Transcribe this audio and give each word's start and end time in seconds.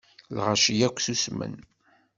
Lɣaci 0.35 0.75
akk 0.87 0.97
susmen. 1.05 1.55